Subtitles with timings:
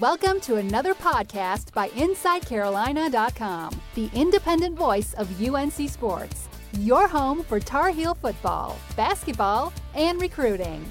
[0.00, 6.48] Welcome to another podcast by InsideCarolina.com, the independent voice of UNC Sports,
[6.80, 10.84] your home for Tar Heel football, basketball, and recruiting.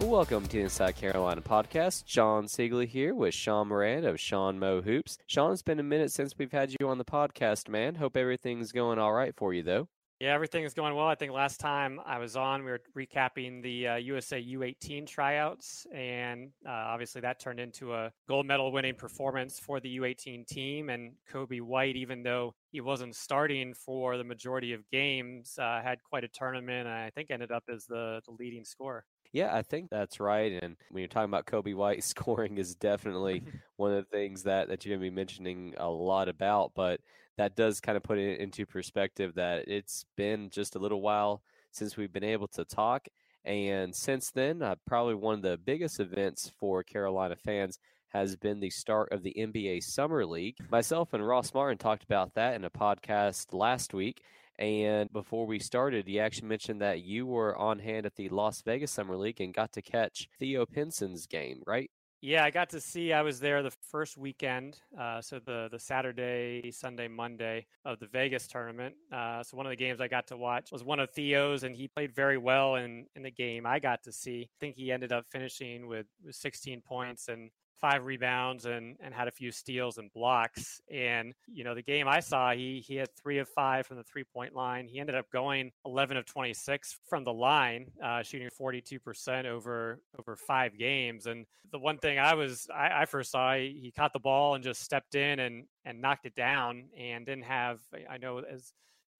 [0.00, 2.02] Welcome to Inside Carolina podcast.
[2.06, 5.16] Sean Seiglie here with Sean Moran of Sean Mo Hoops.
[5.28, 7.94] Sean, it's been a minute since we've had you on the podcast, man.
[7.94, 9.86] Hope everything's going all right for you, though.
[10.24, 11.06] Yeah, everything is going well.
[11.06, 15.86] I think last time I was on, we were recapping the uh, USA U18 tryouts,
[15.94, 20.88] and uh, obviously that turned into a gold medal winning performance for the U18 team.
[20.88, 25.98] And Coby White, even though he wasn't starting for the majority of games, uh, had
[26.02, 26.88] quite a tournament.
[26.88, 29.04] And I think ended up as the, the leading scorer.
[29.34, 30.62] Yeah, I think that's right.
[30.62, 33.42] And when you're talking about Coby White, scoring is definitely
[33.76, 36.70] one of the things that, that you're going to be mentioning a lot about.
[36.74, 37.00] But
[37.36, 41.42] that does kind of put it into perspective that it's been just a little while
[41.72, 43.08] since we've been able to talk.
[43.44, 48.60] And since then, uh, probably one of the biggest events for Carolina fans has been
[48.60, 50.54] the start of the NBA Summer League.
[50.70, 54.22] Myself and Ross Martin talked about that in a podcast last week.
[54.58, 58.62] And before we started, you actually mentioned that you were on hand at the Las
[58.62, 61.90] Vegas Summer League and got to catch Theo Pinson's game, right?
[62.20, 63.12] Yeah, I got to see.
[63.12, 68.06] I was there the first weekend, uh, so the the Saturday, Sunday, Monday of the
[68.06, 68.94] Vegas tournament.
[69.12, 71.76] Uh, so one of the games I got to watch was one of Theo's, and
[71.76, 74.48] he played very well in in the game I got to see.
[74.50, 79.14] I think he ended up finishing with, with 16 points and five rebounds and and
[79.14, 80.80] had a few steals and blocks.
[80.90, 84.04] And you know, the game I saw, he he had three of five from the
[84.04, 84.88] three point line.
[84.88, 90.00] He ended up going 11 of 26 from the line, uh, shooting 42 percent over
[90.18, 91.26] over five games.
[91.26, 94.54] And the one thing I was I, I first saw, he, he caught the ball
[94.54, 97.80] and just stepped in and and knocked it down, and didn't have.
[98.08, 98.72] I know as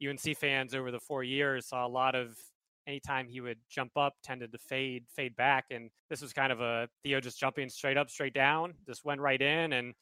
[0.07, 2.37] UNC fans over the four years saw a lot of
[2.87, 6.61] anytime he would jump up tended to fade fade back and this was kind of
[6.61, 9.95] a theo just jumping straight up straight down just went right in and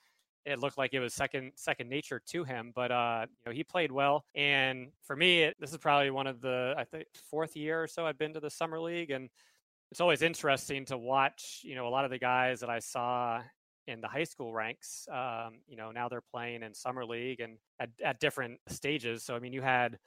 [0.44, 3.62] it looked like it was second second nature to him but uh you know he
[3.62, 7.56] played well and for me it, this is probably one of the i think fourth
[7.56, 9.28] year or so i've been to the summer league and
[9.90, 13.40] it's always interesting to watch you know a lot of the guys that i saw
[13.88, 17.58] in the high school ranks um, you know now they're playing in summer league and
[17.80, 19.98] at, at different stages so i mean you had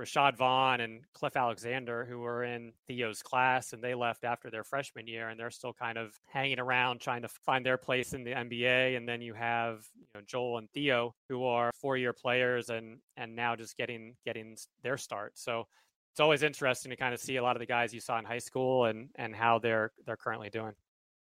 [0.00, 4.64] Rashad Vaughn and Cliff Alexander, who were in Theo's class, and they left after their
[4.64, 8.24] freshman year, and they're still kind of hanging around trying to find their place in
[8.24, 8.96] the NBA.
[8.96, 13.36] And then you have you know, Joel and Theo, who are four-year players, and and
[13.36, 15.32] now just getting getting their start.
[15.36, 15.66] So
[16.12, 18.24] it's always interesting to kind of see a lot of the guys you saw in
[18.24, 20.72] high school and and how they're they're currently doing.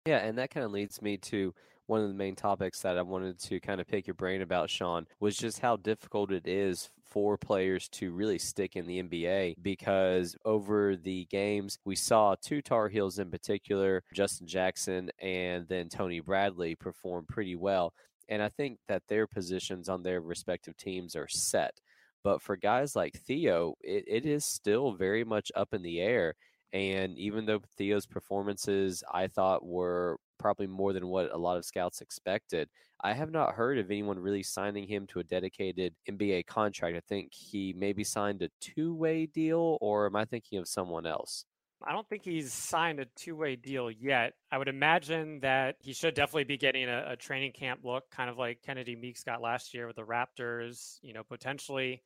[0.07, 1.53] Yeah, and that kind of leads me to
[1.87, 4.71] one of the main topics that I wanted to kind of pick your brain about,
[4.71, 9.55] Sean, was just how difficult it is for players to really stick in the NBA
[9.63, 15.89] because over the games, we saw two Tar Heels in particular, Justin Jackson and then
[15.89, 17.95] Tony Bradley perform pretty well.
[18.29, 21.81] And I think that their positions on their respective teams are set.
[22.25, 26.35] But for guys like Theo, it, it is still very much up in the air.
[26.73, 31.65] And even though Theo's performances I thought were probably more than what a lot of
[31.65, 32.69] scouts expected,
[33.03, 36.97] I have not heard of anyone really signing him to a dedicated NBA contract.
[36.97, 41.07] I think he maybe signed a two way deal, or am I thinking of someone
[41.07, 41.45] else?
[41.87, 44.33] I don't think he's signed a two way deal yet.
[44.51, 48.31] I would imagine that he should definitely be getting a, a, training camp look, kind
[48.31, 52.03] of like Kennedy Meeks got last year with the Raptors, you know, potentially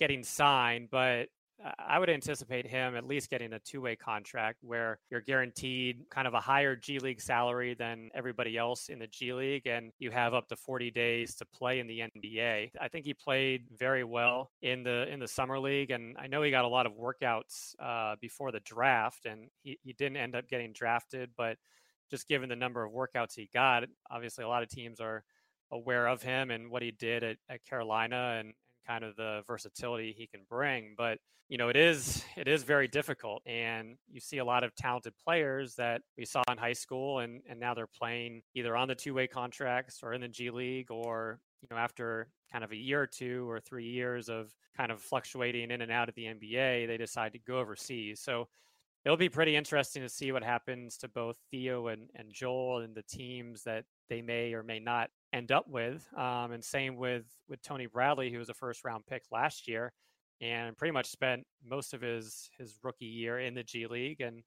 [0.00, 0.88] getting signed.
[0.90, 1.28] But
[1.78, 6.26] I would anticipate him at least getting a two way contract where you're guaranteed kind
[6.26, 10.10] of a higher G League salary than everybody else in the G League, and you
[10.10, 12.70] have up to 40 days to play in the NBA.
[12.80, 16.42] I think he played very well in the in the summer league, and I know
[16.42, 20.34] he got a lot of workouts uh, before the draft, and he, he didn't end
[20.34, 21.56] up getting drafted, but
[22.10, 25.24] just given the number of workouts he got, obviously a lot of teams are
[25.72, 28.52] aware of him and what he did at, at Carolina and,
[28.86, 30.94] kind of the versatility he can bring.
[30.96, 34.74] But you know, it is it is very difficult, and you see a lot of
[34.74, 38.88] talented players that we saw in high school, and and now they're playing either on
[38.88, 42.72] the two way contracts or in the G League, or you know, after kind of
[42.72, 46.14] a year or two or three years of kind of fluctuating in and out of
[46.14, 48.20] the NBA, they decide to go overseas.
[48.20, 48.48] So
[49.04, 52.94] it'll be pretty interesting to see what happens to both Theo and, and Joel and
[52.94, 56.06] the teams that they may or may not end up with.
[56.16, 59.92] Um, and same with with Tony Bradley, who was a first round pick last year,
[60.40, 64.42] and pretty much spent most of his his rookie year in the G League and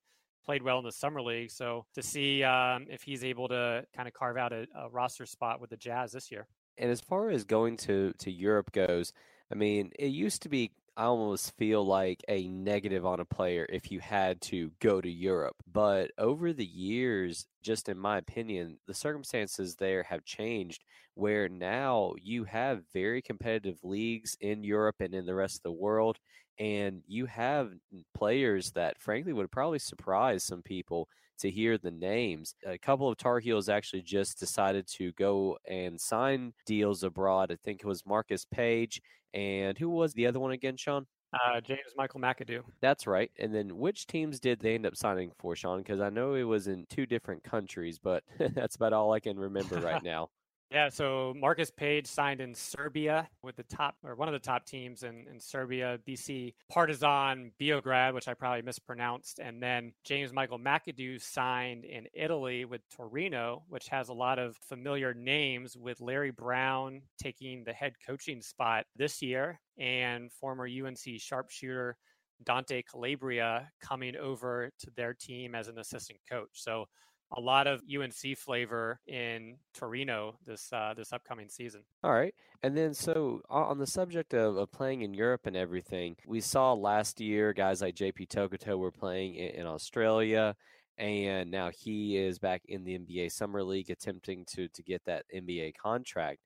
[0.45, 1.51] played well in the summer league.
[1.51, 5.25] So to see um, if he's able to kind of carve out a, a roster
[5.25, 6.47] spot with the Jazz this year.
[6.77, 9.11] And as far as going to to Europe goes,
[9.51, 13.67] I mean, it used to be I almost feel like a negative on a player
[13.69, 15.55] if you had to go to Europe.
[15.71, 20.83] But over the years, just in my opinion, the circumstances there have changed
[21.13, 25.71] where now you have very competitive leagues in Europe and in the rest of the
[25.71, 26.17] world.
[26.57, 27.73] And you have
[28.15, 31.07] players that, frankly, would probably surprise some people
[31.37, 32.55] to hear the names.
[32.65, 37.51] A couple of Tar Heels actually just decided to go and sign deals abroad.
[37.51, 39.01] I think it was Marcus Paige.
[39.33, 41.05] And who was the other one again, Sean?
[41.33, 42.61] Uh, James Michael McAdoo.
[42.81, 43.29] That's right.
[43.37, 45.79] And then which teams did they end up signing for, Sean?
[45.79, 48.23] Because I know it was in two different countries, but
[48.53, 50.29] that's about all I can remember right now.
[50.69, 54.65] Yeah, so Marcus Paige signed in Serbia with the top or one of the top
[54.65, 59.39] teams in, in Serbia, BC Partizan Beograd, which I probably mispronounced.
[59.39, 64.57] And then James Michael McAdoo signed in Italy with Torino, which has a lot of
[64.57, 70.99] familiar names with Larry Brown taking the head coaching spot this year and former UNC
[71.17, 71.95] sharpshooter
[72.43, 76.49] Dante Calabria coming over to their team as an assistant coach.
[76.53, 76.87] So
[77.35, 81.81] a lot of UNC flavor in Torino this uh, this upcoming season.
[82.03, 82.33] All right,
[82.63, 86.73] and then so on the subject of, of playing in Europe and everything, we saw
[86.73, 90.55] last year guys like JP Tokoto were playing in, in Australia,
[90.97, 95.25] and now he is back in the NBA Summer League attempting to to get that
[95.35, 96.39] NBA contract.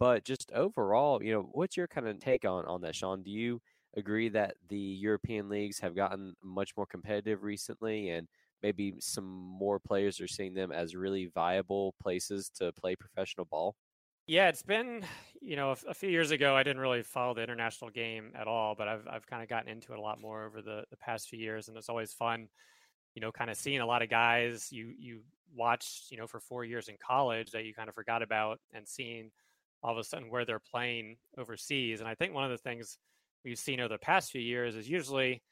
[0.00, 3.22] But just overall, you know, what's your kind of take on on that, Sean?
[3.22, 3.60] Do you
[3.96, 8.26] agree that the European leagues have gotten much more competitive recently and
[8.64, 13.76] maybe some more players are seeing them as really viable places to play professional ball?
[14.26, 15.04] Yeah, it's been,
[15.42, 18.48] you know, a, a, few years ago, I didn't really follow the international game at
[18.48, 20.96] all, but I've, I've kind of gotten into it a lot more over the, the
[20.96, 21.68] past few years.
[21.68, 22.48] And it's always fun,
[23.14, 25.20] you know, kind of seeing a lot of guys you, you
[25.54, 28.88] watched, you know, for four years in college that you kind of forgot about and
[28.88, 29.30] seeing
[29.82, 32.00] all of a sudden where they're playing overseas.
[32.00, 32.96] And I think one of the things
[33.44, 35.42] we've seen over the past few years is usually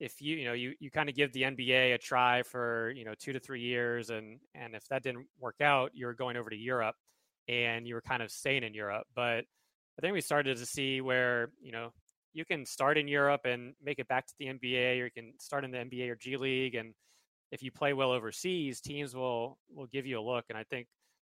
[0.00, 3.04] if you you know you you kind of give the NBA a try for you
[3.04, 6.36] know two to three years, and and if that didn't work out, you were going
[6.36, 6.96] over to Europe,
[7.48, 9.06] and you were kind of staying in Europe.
[9.14, 9.44] But
[9.98, 11.92] I think we started to see where you know
[12.32, 15.34] you can start in Europe and make it back to the NBA, or you can
[15.38, 16.94] start in the NBA or G League, and
[17.52, 20.46] if you play well overseas, teams will will give you a look.
[20.48, 20.86] And I think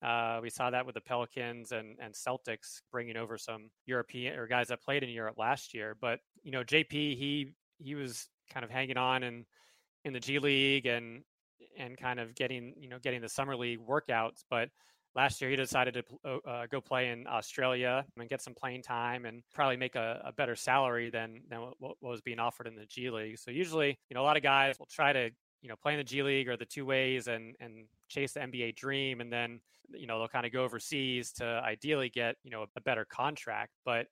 [0.03, 4.47] uh, we saw that with the Pelicans and, and Celtics bringing over some European or
[4.47, 5.97] guys that played in Europe last year.
[6.01, 9.45] But you know, JP he he was kind of hanging on in
[10.05, 11.23] in the G League and
[11.79, 14.45] and kind of getting you know getting the summer league workouts.
[14.51, 14.69] But
[15.15, 15.95] last year he decided
[16.25, 20.23] to uh, go play in Australia and get some playing time and probably make a,
[20.25, 23.39] a better salary than than what, what, was being offered in the G League.
[23.39, 25.31] So usually you know a lot of guys will try to
[25.61, 28.41] you know play in the G League or the two ways and and chase the
[28.41, 29.61] NBA dream, and then
[29.91, 33.73] you know they'll kind of go overseas to ideally get you know a better contract,
[33.85, 34.07] but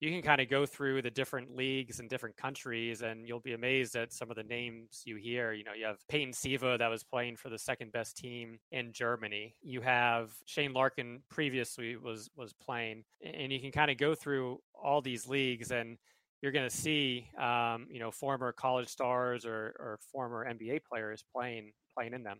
[0.00, 3.54] you can kind of go through the different leagues and different countries and you'll be
[3.54, 5.52] amazed at some of the names you hear.
[5.52, 8.92] You know you have peyton siva that was playing for the second best team in
[8.92, 9.54] germany.
[9.62, 14.60] You have shane larkin previously was was playing and you can kind of go through
[14.74, 15.96] all these leagues and
[16.42, 21.24] you're going to see um, you know former college stars or, or former nba players
[21.34, 22.38] playing playing in them.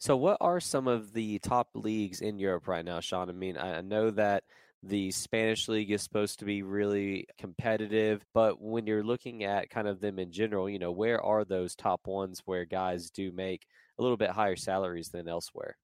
[0.00, 3.28] So what are some of the top leagues in europe right now sean?
[3.28, 4.42] I mean i know that
[4.82, 9.88] the Spanish league is supposed to be really competitive, but when you're looking at kind
[9.88, 13.66] of them in general, you know, where are those top ones where guys do make
[13.98, 15.76] a little bit higher salaries than elsewhere?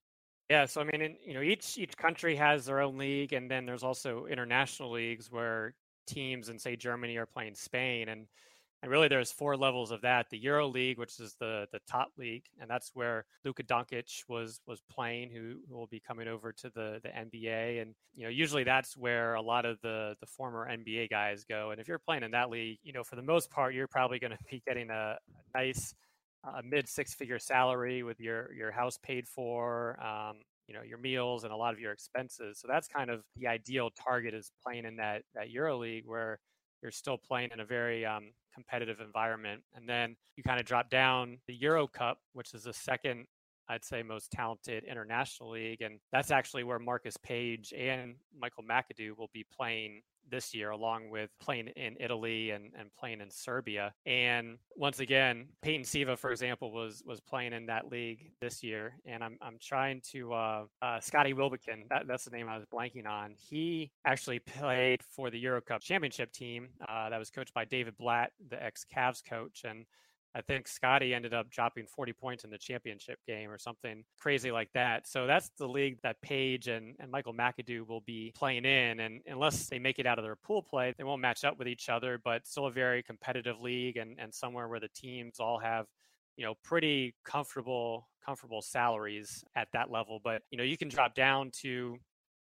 [0.49, 3.49] Yeah, so I mean, in, you know, each each country has their own league, and
[3.49, 5.73] then there's also international leagues where
[6.07, 8.27] teams in say Germany are playing Spain, and
[8.81, 10.29] and really, there's four levels of that.
[10.29, 14.59] The Euro League, which is the the top league, and that's where Luka Doncic was
[14.67, 17.81] was playing, who, who will be coming over to the the NBA.
[17.81, 21.71] And you know, usually that's where a lot of the the former NBA guys go.
[21.71, 24.19] And if you're playing in that league, you know, for the most part, you're probably
[24.19, 25.95] going to be getting a, a nice
[26.43, 29.99] uh, mid six figure salary with your your house paid for.
[30.03, 33.21] Um, you know your meals and a lot of your expenses so that's kind of
[33.35, 36.39] the ideal target is playing in that that euro league where
[36.81, 39.61] you're still playing in a very um, competitive environment.
[39.73, 43.25] And then you kind of drop down the Euro Cup, which is the second
[43.67, 45.81] I'd say, most talented international league.
[45.81, 51.09] And that's actually where Marcus Paige and Michael McAdoo will be playing this year, along
[51.09, 53.93] with playing in Italy and, and playing in Serbia.
[54.05, 58.97] And once again, Peyton Siva, for example, was was playing in that league this year.
[59.05, 62.65] And I'm I'm trying to uh, uh, Scotty Wilbekin, that, that's the name I was
[62.65, 63.35] blanking on.
[63.37, 67.97] He actually played for the Euro Cup championship team uh, that was coached by David
[67.97, 69.85] Blatt, the ex Cavs coach, and
[70.35, 74.51] I think Scotty ended up dropping 40 points in the championship game or something crazy
[74.51, 75.07] like that.
[75.07, 78.99] So that's the league that Paige and, and Michael McAdoo will be playing in.
[78.99, 81.69] And unless they make it out of their pool play, they won't match up with
[81.69, 85.57] each other, but still a very competitive league and, and somewhere where the teams all
[85.59, 85.85] have
[86.37, 91.15] you know pretty comfortable comfortable salaries at that level but you know you can drop
[91.15, 91.97] down to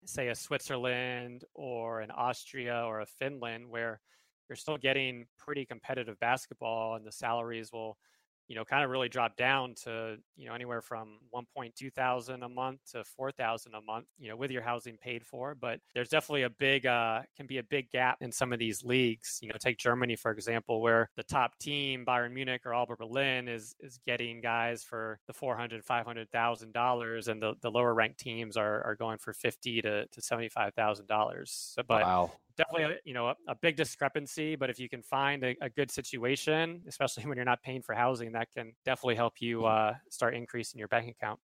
[0.06, 4.00] say a Switzerland or an Austria or a Finland where
[4.49, 7.97] you're still getting pretty competitive basketball and the salaries will
[8.49, 12.49] you know kind of really drop down to you know anywhere from 1.2 thousand a
[12.49, 16.09] month to 4 thousand a month you know with your housing paid for but there's
[16.09, 19.38] definitely a big uh can be a big gap in some of these leagues.
[19.43, 23.49] You know take germany for example where the top team bayern munich or alba berlin
[23.49, 28.57] is is getting guys for the 400 500000 dollars and the, the lower ranked teams
[28.57, 31.75] are are going for 50 to, to 75 thousand dollars.
[31.88, 35.45] But wow definitely a, you know a, a, big discrepancy but if you can find
[35.45, 39.35] a, a, good situation especially when you're not paying for housing that can definitely help
[39.41, 41.39] you uh, start increasing your bank account.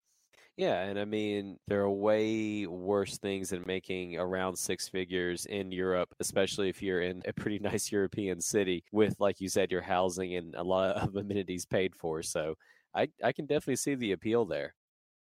[0.56, 5.72] Yeah and i mean there are way worse things than making around six figures in
[5.72, 9.82] europe especially if you're in a pretty nice european city with like you said your
[9.82, 12.56] housing and a lot of amenities paid for so
[12.94, 14.74] i, I can definitely see the appeal there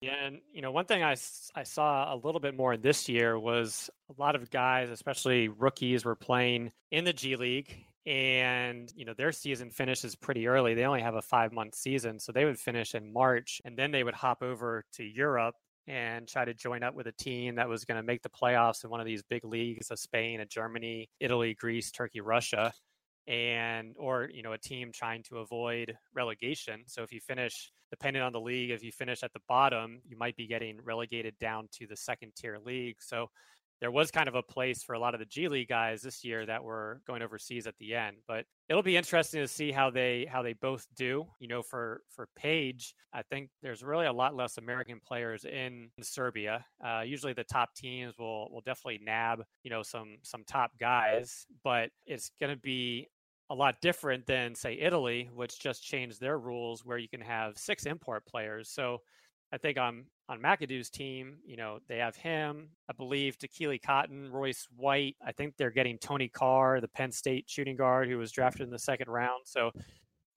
[0.02, 1.16] yeah, and you know, one thing I,
[1.56, 6.04] I saw a little bit more this year was a lot of guys, especially rookies,
[6.04, 10.74] were playing in the G League, and you know their season finishes pretty early.
[10.74, 13.92] They only have a five month season, so they would finish in March, and then
[13.92, 15.56] they would hop over to Europe
[15.86, 18.84] and try to join up with a team that was going to make the playoffs
[18.84, 22.74] in one of these big leagues of Spain, of Germany, Italy, Greece, Turkey, Russia
[23.28, 26.82] and or you know a team trying to avoid relegation.
[26.88, 30.18] So if you finish depending on the league if you finish at the bottom you
[30.18, 32.98] might be getting relegated down to the second tier league.
[33.00, 33.28] So
[33.82, 36.24] there was kind of a place for a lot of the G League guys this
[36.24, 38.18] year that were going overseas at the end.
[38.28, 41.26] But it'll be interesting to see how they how they both do.
[41.40, 45.90] You know, for for Paige, I think there's really a lot less American players in,
[45.98, 46.64] in Serbia.
[46.86, 51.48] Uh, usually, the top teams will will definitely nab you know some some top guys,
[51.64, 53.08] but it's going to be
[53.50, 57.58] a lot different than say Italy, which just changed their rules where you can have
[57.58, 58.70] six import players.
[58.70, 59.00] So
[59.52, 64.32] I think on on McAdoo's team, you know, they have him, I believe, Tekele Cotton,
[64.32, 65.18] Royce White.
[65.26, 68.70] I think they're getting Tony Carr, the Penn State shooting guard who was drafted in
[68.70, 69.42] the second round.
[69.46, 69.72] So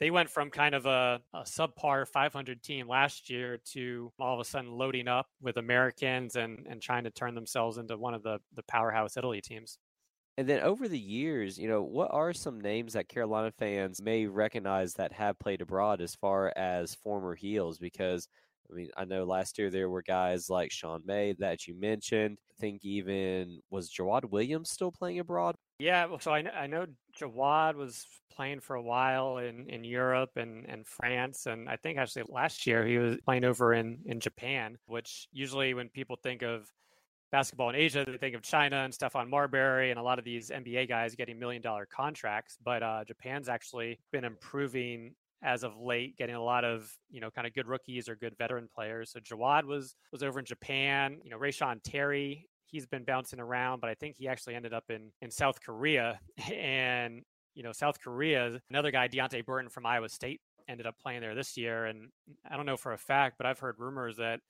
[0.01, 4.41] they went from kind of a, a subpar 500 team last year to all of
[4.41, 8.23] a sudden loading up with Americans and and trying to turn themselves into one of
[8.23, 9.79] the the powerhouse Italy teams.
[10.37, 14.27] And then over the years, you know, what are some names that Carolina fans may
[14.27, 17.79] recognize that have played abroad as far as former heels?
[17.79, 18.27] Because
[18.71, 22.39] I mean, I know last year there were guys like Sean May that you mentioned.
[22.51, 25.57] I think even was Jawad Williams still playing abroad?
[25.79, 26.87] Yeah, well, so I, I know
[27.19, 31.47] Jawad was playing for a while in, in Europe and, and France.
[31.47, 35.75] And I think actually last year he was playing over in, in Japan, which usually
[35.75, 36.71] when people think of
[37.33, 40.51] basketball in Asia, they think of China and Stephon Marbury and a lot of these
[40.51, 42.57] NBA guys getting million dollar contracts.
[42.65, 47.31] But uh, Japan's actually been improving as of late, getting a lot of you know
[47.31, 49.13] kind of good rookies or good veteran players.
[49.13, 51.19] So Jawad was was over in Japan.
[51.23, 54.85] You know, Reyshawn Terry, he's been bouncing around, but I think he actually ended up
[54.89, 56.19] in in South Korea.
[56.53, 57.23] And
[57.55, 61.37] you know, South Korea, another guy, Deonte Burton from Iowa State, ended up playing there
[61.37, 61.85] this year.
[61.85, 62.09] And
[62.51, 64.41] I don't know for a fact, but I've heard rumors that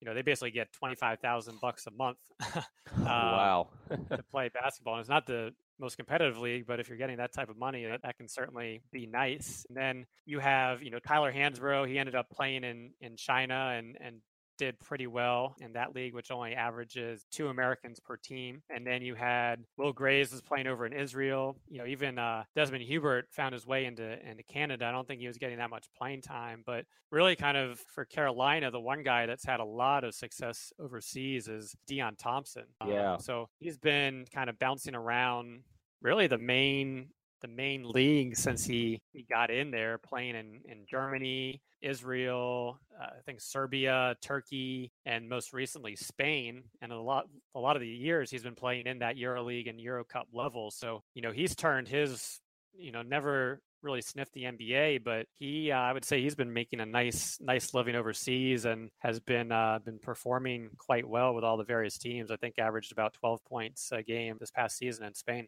[0.00, 2.18] you know they basically get 25,000 bucks a month
[2.96, 6.64] um, wow to play basketball and it's not the most competitively.
[6.66, 9.66] but if you're getting that type of money, that, that can certainly be nice.
[9.68, 11.88] And then you have, you know, Tyler Hansbrough.
[11.88, 14.20] He ended up playing in in China and and
[14.58, 18.62] did pretty well in that league, which only averages two Americans per team.
[18.70, 21.56] And then you had Will Graves was playing over in Israel.
[21.68, 24.86] You know, even uh, Desmond Hubert found his way into into Canada.
[24.86, 28.04] I don't think he was getting that much playing time, but really, kind of for
[28.04, 32.64] Carolina, the one guy that's had a lot of success overseas is Deon Thompson.
[32.86, 33.14] Yeah.
[33.14, 35.62] Um, so he's been kind of bouncing around.
[36.02, 37.08] Really, the main
[37.46, 43.04] the main league since he, he got in there playing in, in Germany, Israel, uh,
[43.04, 46.64] I think Serbia, Turkey, and most recently Spain.
[46.82, 49.80] And a lot a lot of the years he's been playing in that EuroLeague and
[49.80, 50.70] Euro Cup level.
[50.70, 52.40] So, you know, he's turned his
[52.78, 56.52] you know never really sniffed the NBA, but he, uh, I would say, he's been
[56.52, 61.44] making a nice, nice living overseas and has been uh, been performing quite well with
[61.44, 62.30] all the various teams.
[62.30, 65.46] I think averaged about 12 points a game this past season in Spain.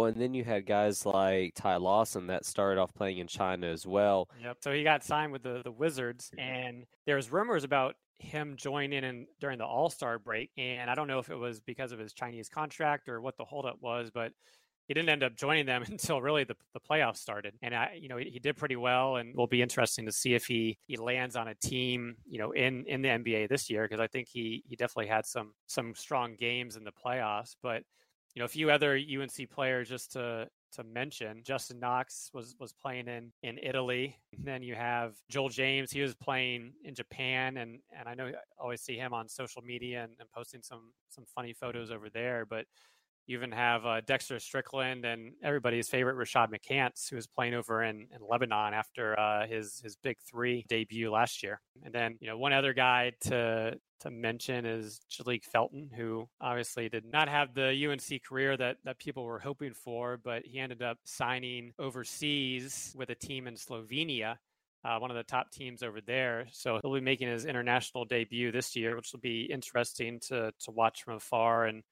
[0.00, 3.66] Well, and then you had guys like Ty Lawson that started off playing in China
[3.66, 4.30] as well.
[4.42, 4.56] Yep.
[4.62, 9.26] So he got signed with the, the Wizards, and there's rumors about him joining in
[9.40, 10.52] during the All Star break.
[10.56, 13.44] And I don't know if it was because of his Chinese contract or what the
[13.44, 14.32] holdup was, but
[14.88, 17.52] he didn't end up joining them until really the, the playoffs started.
[17.60, 20.32] And I, you know, he, he did pretty well, and will be interesting to see
[20.32, 23.86] if he he lands on a team, you know, in in the NBA this year
[23.86, 27.82] because I think he he definitely had some some strong games in the playoffs, but
[28.34, 31.42] you know, a few other UNC players just to to mention.
[31.44, 34.16] Justin Knox was was playing in in Italy.
[34.36, 35.90] And then you have Joel James.
[35.90, 39.62] He was playing in Japan, and and I know I always see him on social
[39.62, 41.96] media and, and posting some some funny photos mm-hmm.
[41.96, 42.46] over there.
[42.46, 42.66] But
[43.30, 47.84] you even have uh, Dexter Strickland and everybody's favorite Rashad McCants, who was playing over
[47.84, 51.60] in, in Lebanon after uh, his his big three debut last year.
[51.84, 56.88] And then you know one other guy to to mention is Jalek Felton, who obviously
[56.88, 60.82] did not have the UNC career that, that people were hoping for, but he ended
[60.82, 64.36] up signing overseas with a team in Slovenia,
[64.84, 66.46] uh, one of the top teams over there.
[66.50, 70.70] So he'll be making his international debut this year, which will be interesting to, to
[70.70, 71.66] watch from afar.
[71.66, 71.82] And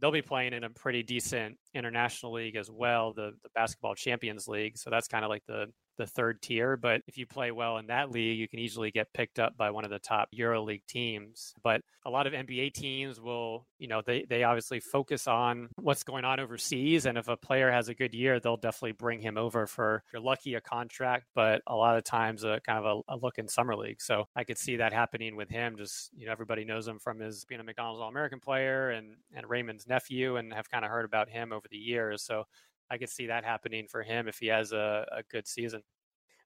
[0.00, 4.48] they'll be playing in a pretty decent international league as well, the, the Basketball Champions
[4.48, 4.78] League.
[4.78, 5.66] So that's kind of like the
[5.98, 6.76] the third tier.
[6.76, 9.70] But if you play well in that league, you can easily get picked up by
[9.70, 11.52] one of the top EuroLeague teams.
[11.62, 16.04] But a lot of NBA teams will, you know, they, they obviously focus on what's
[16.04, 17.04] going on overseas.
[17.04, 20.22] And if a player has a good year, they'll definitely bring him over for, you're
[20.22, 23.48] lucky, a contract, but a lot of times a kind of a, a look in
[23.48, 24.00] summer league.
[24.00, 25.76] So I could see that happening with him.
[25.76, 29.16] Just, you know, everybody knows him from his being a McDonald's All American player and,
[29.34, 32.22] and Raymond's nephew and have kind of heard about him over the years.
[32.22, 32.44] So
[32.90, 35.82] I could see that happening for him if he has a, a good season.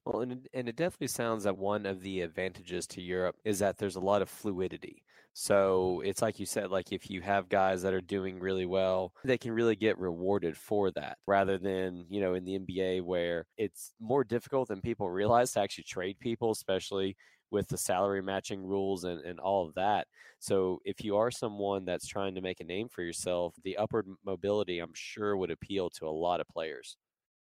[0.05, 3.61] Well, and it, and it definitely sounds that one of the advantages to Europe is
[3.61, 5.05] that there's a lot of fluidity.
[5.33, 9.13] So it's like you said, like if you have guys that are doing really well,
[9.25, 13.47] they can really get rewarded for that rather than, you know, in the NBA where
[13.57, 17.17] it's more difficult than people realize to actually trade people, especially
[17.53, 20.09] with the salary matching rules and, and all of that.
[20.41, 24.07] So if you are someone that's trying to make a name for yourself, the upward
[24.25, 26.97] mobility, I'm sure, would appeal to a lot of players.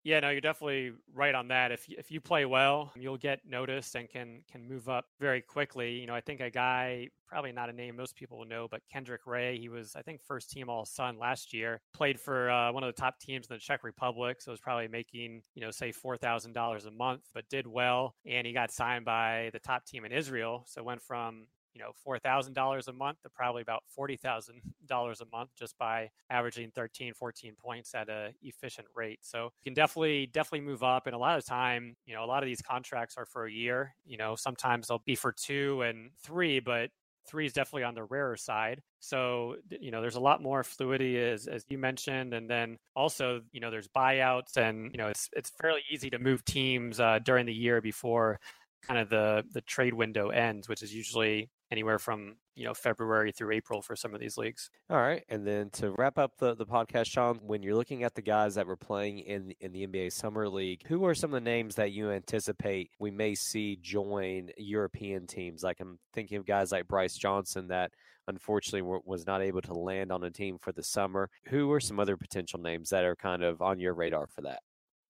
[0.04, 1.72] Yeah, no, you're definitely right on that.
[1.72, 5.92] If if you play well, you'll get noticed and can can move up very quickly.
[5.98, 8.82] You know, I think a guy, probably not a name most people will know, but
[8.92, 11.80] Kendrick Ray, he was I think first team All Sun last year.
[11.94, 14.88] Played for uh, one of the top teams in the Czech Republic, so was probably
[14.88, 18.70] making you know say four thousand dollars a month, but did well, and he got
[18.72, 20.64] signed by the top team in Israel.
[20.66, 24.60] So went from you know four thousand dollars a month to probably about forty thousand
[24.86, 29.18] dollars a month just by averaging 13 14 points at a efficient rate.
[29.22, 32.26] So you can definitely definitely move up and a lot of time you know a
[32.26, 35.82] lot of these contracts are for a year you know sometimes they'll be for two
[35.82, 36.90] and three but
[37.26, 38.82] three is definitely on the rarer side.
[39.00, 43.42] So you know there's a lot more fluidity as, as you mentioned and then also
[43.52, 47.18] you know there's buyouts and you know it's it's fairly easy to move teams uh,
[47.24, 48.38] during the year before
[48.82, 53.32] kind of the the trade window ends which is usually anywhere from you know February
[53.32, 54.70] through April for some of these leagues.
[54.88, 58.14] All right, and then to wrap up the, the podcast, Sean, when you're looking at
[58.14, 61.42] the guys that were playing in in the NBA Summer League, who are some of
[61.42, 65.64] the names that you anticipate we may see join European teams?
[65.64, 67.90] Like I'm thinking of guys like Brice Johnson that
[68.28, 71.28] unfortunately was not able to land on a team for the summer.
[71.48, 74.60] Who are some other potential names that are kind of on your radar for that?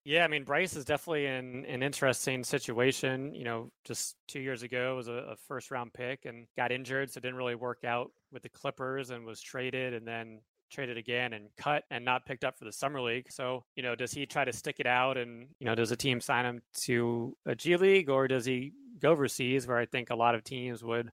[0.05, 3.35] Yeah, I mean Brice is definitely in an interesting situation.
[3.35, 7.11] You know, just two years ago was a, a, first round pick and got injured,
[7.11, 10.41] so didn't really work out with the Clippers and was traded and then
[10.71, 13.31] traded again and cut and not picked up for the summer league.
[13.31, 15.97] So, you know, does he try to stick it out and, you know, does a
[15.97, 20.11] team sign him to a G League or does he go overseas where I think
[20.11, 21.11] a lot of teams would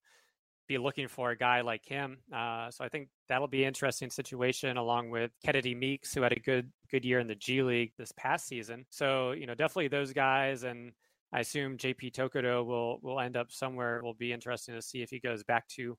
[0.71, 2.17] be looking for a guy like him.
[2.34, 6.31] Uh, so I think that'll be an interesting situation along with Kennedy Meeks, who had
[6.31, 8.86] a good good year in the G League this past season.
[8.89, 10.93] So you know definitely those guys, and
[11.34, 13.97] I assume JP Tokoto will will end up somewhere.
[13.97, 15.97] It will be interesting to see if he goes back to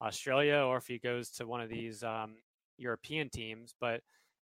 [0.00, 2.36] Australia or if he goes to one of these um,
[2.78, 3.74] European teams.
[3.80, 4.02] But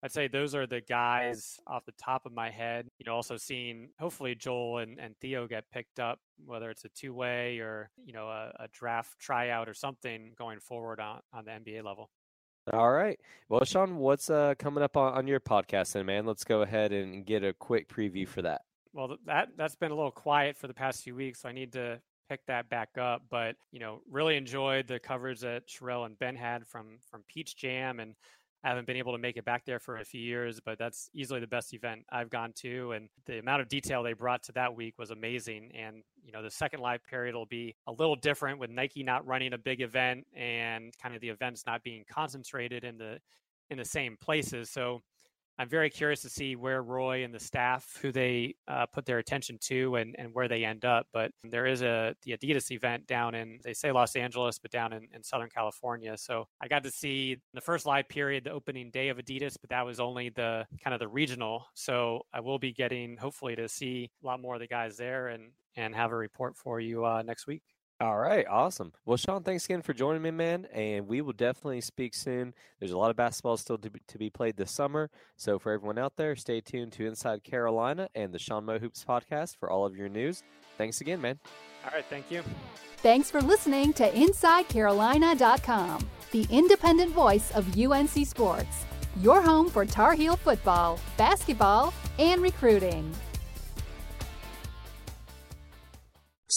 [0.05, 2.87] I'd say those are the guys off the top of my head.
[2.99, 6.89] You know, also seeing hopefully Joel and, and Theo get picked up, whether it's a
[6.89, 11.45] two way or, you know, a, a, draft tryout or something going forward on, on
[11.45, 12.11] the NBA level.
[12.71, 13.19] All right.
[13.49, 16.27] Well, Sean, what's uh, coming up on, on your podcast then, man?
[16.27, 18.61] Let's go ahead and get a quick preview for that.
[18.93, 21.73] Well, that that's been a little quiet for the past few weeks, so I need
[21.73, 23.23] to pick that back up.
[23.31, 27.57] But you know, really enjoyed the coverage that Sherelle and Ben had from from Peach
[27.57, 28.13] Jam, and
[28.65, 31.07] I haven't been able to make it back there for a few years, but that's
[31.13, 32.93] easily the best event I've gone to.
[32.93, 35.71] And the amount of detail they brought to that week was amazing.
[35.75, 39.23] And, you know, the second live period will be a little different with Nike not
[39.27, 43.19] running a big event and kind of the events not being concentrated in the
[43.69, 44.71] in the same places.
[44.71, 45.01] So
[45.57, 49.19] I'm very curious to see where Roy and the staff, who they uh, put their
[49.19, 51.07] attention to, and, and where they end up.
[51.13, 54.93] But there is a the Adidas event down in they say Los Angeles, but down
[54.93, 56.17] in, in Southern California.
[56.17, 59.69] So I got to see the first live period, the opening day of Adidas, but
[59.69, 61.65] that was only the kind of the regional.
[61.73, 65.27] So I will be getting hopefully to see a lot more of the guys there
[65.29, 67.63] and and have a report for you uh, next week.
[68.01, 68.91] All right, awesome.
[69.05, 70.67] Well, Sean, thanks again for joining me, man.
[70.73, 72.53] And we will definitely speak soon.
[72.79, 75.09] There's a lot of basketball still to be, to be played this summer.
[75.37, 79.05] So, for everyone out there, stay tuned to Inside Carolina and the Sean Mo Hoops
[79.07, 80.43] podcast for all of your news.
[80.77, 81.39] Thanks again, man.
[81.85, 82.43] All right, thank you.
[82.97, 88.85] Thanks for listening to InsideCarolina.com, the independent voice of UNC Sports,
[89.21, 93.13] your home for Tar Heel football, basketball, and recruiting.